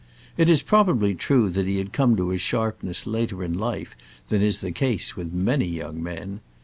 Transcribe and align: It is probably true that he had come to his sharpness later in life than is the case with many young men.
It 0.35 0.49
is 0.49 0.63
probably 0.63 1.13
true 1.13 1.49
that 1.51 1.67
he 1.67 1.77
had 1.77 1.93
come 1.93 2.15
to 2.15 2.29
his 2.29 2.41
sharpness 2.41 3.05
later 3.05 3.43
in 3.43 3.53
life 3.53 3.95
than 4.29 4.41
is 4.41 4.57
the 4.57 4.71
case 4.71 5.15
with 5.15 5.31
many 5.31 5.67
young 5.67 6.01
men. 6.01 6.39